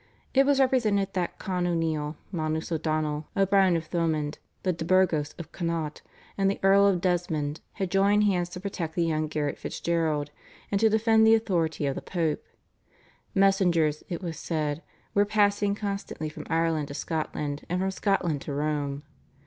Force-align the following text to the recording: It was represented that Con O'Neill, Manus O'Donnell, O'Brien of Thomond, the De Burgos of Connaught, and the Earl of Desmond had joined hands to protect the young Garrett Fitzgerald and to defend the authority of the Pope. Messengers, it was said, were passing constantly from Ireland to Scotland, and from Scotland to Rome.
It 0.33 0.47
was 0.47 0.59
represented 0.59 1.13
that 1.13 1.37
Con 1.37 1.67
O'Neill, 1.67 2.17
Manus 2.31 2.71
O'Donnell, 2.71 3.27
O'Brien 3.37 3.75
of 3.77 3.85
Thomond, 3.87 4.39
the 4.63 4.73
De 4.73 4.83
Burgos 4.83 5.35
of 5.37 5.51
Connaught, 5.51 6.01
and 6.39 6.49
the 6.49 6.59
Earl 6.63 6.87
of 6.87 7.01
Desmond 7.01 7.61
had 7.73 7.91
joined 7.91 8.23
hands 8.23 8.49
to 8.49 8.59
protect 8.59 8.95
the 8.95 9.05
young 9.05 9.27
Garrett 9.27 9.59
Fitzgerald 9.59 10.31
and 10.71 10.81
to 10.81 10.89
defend 10.89 11.27
the 11.27 11.35
authority 11.35 11.85
of 11.85 11.93
the 11.93 12.01
Pope. 12.01 12.43
Messengers, 13.35 14.03
it 14.09 14.23
was 14.23 14.39
said, 14.39 14.81
were 15.13 15.23
passing 15.23 15.75
constantly 15.75 16.29
from 16.29 16.47
Ireland 16.49 16.87
to 16.87 16.95
Scotland, 16.95 17.63
and 17.69 17.79
from 17.79 17.91
Scotland 17.91 18.41
to 18.41 18.53
Rome. 18.53 19.03